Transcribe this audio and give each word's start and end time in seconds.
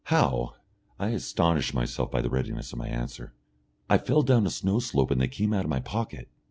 "How?" 0.05 0.55
I 0.97 1.09
astonish 1.09 1.75
myself 1.75 2.09
by 2.09 2.21
the 2.23 2.29
readiness 2.31 2.73
of 2.73 2.79
my 2.79 2.87
answer. 2.87 3.33
"I 3.87 3.99
fell 3.99 4.23
down 4.23 4.47
a 4.47 4.49
snow 4.49 4.79
slope 4.79 5.11
and 5.11 5.21
they 5.21 5.27
came 5.27 5.53
out 5.53 5.63
of 5.65 5.69
my 5.69 5.79
pocket." 5.79 6.27